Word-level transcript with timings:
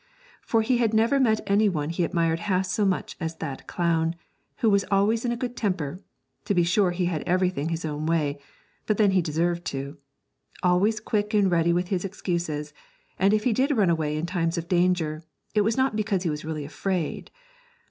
For 0.41 0.63
he 0.63 0.77
had 0.79 0.95
never 0.95 1.19
met 1.19 1.41
anyone 1.45 1.91
he 1.91 2.03
admired 2.03 2.39
half 2.39 2.65
so 2.65 2.85
much 2.87 3.15
as 3.19 3.35
that 3.35 3.67
clown, 3.67 4.15
who 4.55 4.69
was 4.71 4.83
always 4.89 5.25
in 5.25 5.31
a 5.31 5.37
good 5.37 5.55
temper 5.55 5.99
(to 6.45 6.55
be 6.55 6.63
sure 6.63 6.89
he 6.89 7.05
had 7.05 7.21
everything 7.27 7.69
his 7.69 7.85
own 7.85 8.07
way 8.07 8.39
but 8.87 8.97
then 8.97 9.11
he 9.11 9.21
deserved 9.21 9.63
to), 9.65 9.97
always 10.63 10.99
quick 10.99 11.35
and 11.35 11.51
ready 11.51 11.71
with 11.71 11.89
his 11.89 12.03
excuses; 12.03 12.73
and 13.19 13.31
if 13.31 13.43
he 13.43 13.53
did 13.53 13.77
run 13.77 13.91
away 13.91 14.17
in 14.17 14.25
times 14.25 14.57
of 14.57 14.67
danger, 14.67 15.21
it 15.53 15.61
was 15.61 15.77
not 15.77 15.95
because 15.95 16.23
he 16.23 16.31
was 16.31 16.43
really 16.43 16.65
afraid! 16.65 17.29